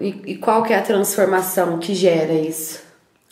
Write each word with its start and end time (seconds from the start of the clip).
E, 0.00 0.22
e 0.26 0.36
qual 0.36 0.62
que 0.62 0.72
é 0.72 0.78
a 0.78 0.82
transformação 0.82 1.78
que 1.78 1.94
gera 1.94 2.32
isso? 2.32 2.80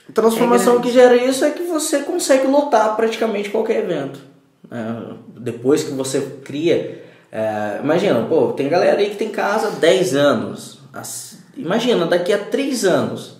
A 0.09 0.13
transformação 0.13 0.79
é 0.79 0.83
que 0.83 0.91
gera 0.91 1.17
isso 1.17 1.44
é 1.44 1.51
que 1.51 1.63
você 1.63 2.01
consegue 2.01 2.47
lotar 2.47 2.94
praticamente 2.94 3.51
qualquer 3.51 3.85
evento. 3.85 4.21
É, 4.70 5.14
depois 5.36 5.82
que 5.82 5.90
você 5.92 6.20
cria. 6.44 7.04
É, 7.32 7.80
imagina, 7.82 8.22
pô, 8.24 8.52
tem 8.52 8.68
galera 8.68 8.98
aí 8.98 9.10
que 9.10 9.16
tem 9.16 9.30
casa 9.30 9.68
há 9.68 9.70
10 9.70 10.14
anos. 10.14 10.78
As, 10.92 11.38
imagina, 11.56 12.06
daqui 12.06 12.32
a 12.32 12.38
3 12.38 12.85
anos. 12.85 13.38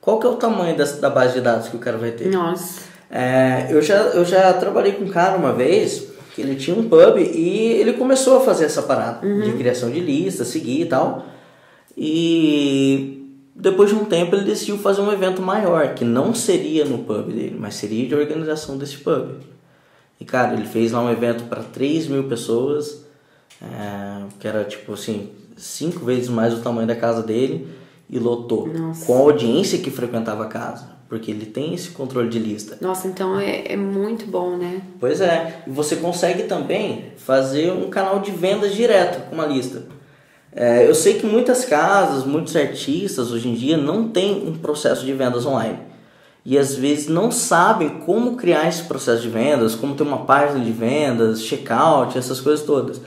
Qual 0.00 0.18
que 0.18 0.26
é 0.26 0.30
o 0.30 0.36
tamanho 0.36 0.76
da, 0.76 0.84
da 0.84 1.10
base 1.10 1.34
de 1.34 1.40
dados 1.40 1.68
que 1.68 1.76
o 1.76 1.80
cara 1.80 1.96
vai 1.96 2.12
ter? 2.12 2.28
Nossa. 2.28 2.82
É, 3.10 3.68
eu, 3.70 3.80
já, 3.80 3.96
eu 3.96 4.24
já 4.24 4.52
trabalhei 4.52 4.92
com 4.92 5.04
um 5.04 5.08
cara 5.08 5.36
uma 5.36 5.52
vez 5.52 6.06
que 6.34 6.42
ele 6.42 6.56
tinha 6.56 6.76
um 6.76 6.88
pub 6.88 7.18
e 7.18 7.72
ele 7.72 7.94
começou 7.94 8.36
a 8.36 8.40
fazer 8.40 8.66
essa 8.66 8.82
parada 8.82 9.26
uhum. 9.26 9.40
de 9.40 9.52
criação 9.52 9.90
de 9.90 10.00
lista, 10.00 10.44
seguir 10.44 10.82
e 10.82 10.86
tal. 10.86 11.24
E 12.00 13.36
depois 13.56 13.90
de 13.90 13.96
um 13.96 14.04
tempo 14.04 14.36
ele 14.36 14.44
decidiu 14.44 14.78
fazer 14.78 15.00
um 15.00 15.10
evento 15.10 15.42
maior, 15.42 15.94
que 15.94 16.04
não 16.04 16.32
seria 16.32 16.84
no 16.84 16.98
pub 16.98 17.26
dele, 17.26 17.56
mas 17.58 17.74
seria 17.74 18.06
de 18.06 18.14
organização 18.14 18.78
desse 18.78 18.98
pub. 18.98 19.30
E 20.20 20.24
cara, 20.24 20.54
ele 20.54 20.64
fez 20.64 20.92
lá 20.92 21.02
um 21.02 21.10
evento 21.10 21.44
para 21.44 21.62
3 21.62 22.06
mil 22.06 22.24
pessoas, 22.28 23.04
é, 23.60 24.22
que 24.38 24.46
era 24.46 24.62
tipo 24.62 24.92
assim, 24.92 25.30
cinco 25.56 26.04
vezes 26.04 26.28
mais 26.28 26.54
o 26.54 26.62
tamanho 26.62 26.86
da 26.86 26.94
casa 26.94 27.22
dele, 27.22 27.66
e 28.08 28.18
lotou. 28.18 28.68
Nossa. 28.68 29.04
Com 29.04 29.14
a 29.16 29.18
audiência 29.18 29.78
que 29.78 29.90
frequentava 29.90 30.44
a 30.44 30.46
casa 30.46 30.98
porque 31.08 31.30
ele 31.30 31.46
tem 31.46 31.74
esse 31.74 31.90
controle 31.90 32.28
de 32.28 32.38
lista. 32.38 32.76
Nossa, 32.80 33.08
então 33.08 33.40
é, 33.40 33.72
é 33.72 33.76
muito 33.76 34.26
bom, 34.26 34.56
né? 34.56 34.82
Pois 35.00 35.20
é. 35.20 35.62
E 35.66 35.70
você 35.70 35.96
consegue 35.96 36.42
também 36.42 37.12
fazer 37.16 37.72
um 37.72 37.88
canal 37.88 38.20
de 38.20 38.30
vendas 38.30 38.74
direto 38.74 39.28
com 39.28 39.34
uma 39.34 39.46
lista. 39.46 39.86
É, 40.52 40.88
eu 40.88 40.94
sei 40.94 41.14
que 41.14 41.26
muitas 41.26 41.64
casas, 41.64 42.24
muitos 42.24 42.56
artistas 42.56 43.30
hoje 43.30 43.48
em 43.48 43.54
dia 43.54 43.76
não 43.76 44.08
têm 44.08 44.48
um 44.48 44.56
processo 44.56 45.04
de 45.04 45.12
vendas 45.12 45.44
online. 45.46 45.78
E 46.44 46.56
às 46.56 46.74
vezes 46.74 47.08
não 47.08 47.30
sabem 47.30 48.00
como 48.00 48.36
criar 48.36 48.68
esse 48.68 48.84
processo 48.84 49.22
de 49.22 49.28
vendas, 49.28 49.74
como 49.74 49.94
ter 49.94 50.02
uma 50.02 50.24
página 50.24 50.64
de 50.64 50.72
vendas, 50.72 51.42
checkout, 51.42 52.16
essas 52.16 52.40
coisas 52.40 52.64
todas. 52.64 53.00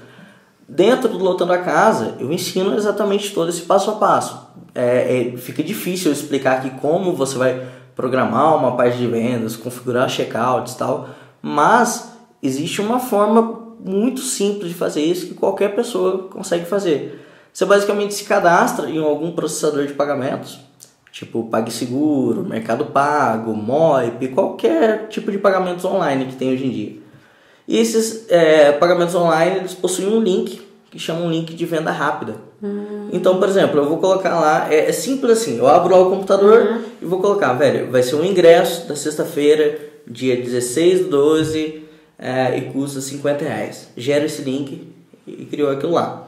Dentro 0.70 1.10
do 1.10 1.18
Lotando 1.18 1.52
a 1.52 1.58
Casa, 1.58 2.16
eu 2.20 2.32
ensino 2.32 2.76
exatamente 2.76 3.34
todo 3.34 3.50
esse 3.50 3.64
passo 3.64 3.92
a 3.92 3.96
passo. 3.96 4.48
É, 4.74 5.34
é, 5.34 5.38
fica 5.38 5.64
difícil 5.64 6.12
eu 6.12 6.14
explicar 6.14 6.60
aqui 6.60 6.70
como 6.80 7.14
você 7.14 7.38
vai 7.38 7.68
programar 7.96 8.56
uma 8.56 8.78
parte 8.78 8.98
de 8.98 9.08
vendas, 9.08 9.56
configurar 9.56 10.10
checkouts 10.10 10.74
e 10.74 10.78
tal, 10.78 11.10
mas 11.42 12.14
existe 12.42 12.80
uma 12.80 13.00
forma 13.00 13.60
muito 13.84 14.22
simples 14.22 14.70
de 14.70 14.76
fazer 14.76 15.02
isso 15.02 15.28
que 15.28 15.34
qualquer 15.34 15.76
pessoa 15.76 16.30
consegue 16.30 16.66
fazer. 16.66 17.20
Você 17.54 17.66
basicamente 17.66 18.14
se 18.14 18.24
cadastra 18.24 18.90
em 18.90 18.98
algum 18.98 19.32
processador 19.32 19.86
de 19.86 19.94
pagamentos, 19.94 20.60
tipo 21.12 21.44
PagSeguro, 21.46 22.44
Mercado 22.44 22.86
Pago, 22.86 23.54
Moip, 23.54 24.28
qualquer 24.30 25.08
tipo 25.10 25.32
de 25.32 25.38
pagamentos 25.38 25.84
online 25.84 26.26
que 26.26 26.36
tem 26.36 26.54
hoje 26.54 26.66
em 26.66 26.70
dia. 26.70 26.98
E 27.68 27.78
esses 27.78 28.26
é, 28.30 28.72
pagamentos 28.72 29.16
online 29.16 29.58
eles 29.58 29.74
possuem 29.74 30.10
um 30.10 30.22
link 30.22 30.62
que 30.92 31.00
chama 31.00 31.22
um 31.22 31.32
link 31.32 31.54
de 31.54 31.66
venda 31.66 31.90
rápida. 31.90 32.36
Hum. 32.62 33.08
Então, 33.14 33.40
por 33.40 33.48
exemplo, 33.48 33.80
eu 33.80 33.88
vou 33.88 33.98
colocar 33.98 34.38
lá, 34.38 34.68
é, 34.72 34.90
é 34.90 34.92
simples 34.92 35.40
assim, 35.40 35.58
eu 35.58 35.68
abro 35.68 35.96
lá 35.96 36.02
o 36.02 36.10
computador 36.10 36.62
uhum. 36.62 36.82
e 37.02 37.06
vou 37.06 37.22
colocar, 37.22 37.54
velho, 37.54 37.90
vai 37.90 38.04
ser 38.04 38.16
um 38.16 38.26
ingresso 38.26 38.88
da 38.90 38.96
sexta-feira, 38.96 39.80
dia 40.06 40.36
16 40.36 41.06
do 41.06 41.10
12, 41.10 41.84
é, 42.20 42.58
e 42.58 42.62
custa 42.74 43.00
50 43.00 43.46
reais. 43.46 43.88
Gera 43.96 44.26
esse 44.26 44.42
link 44.42 44.86
e 45.26 45.46
criou 45.46 45.72
aquilo 45.72 45.94
lá. 45.94 46.28